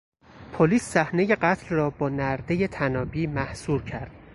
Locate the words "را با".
1.75-2.09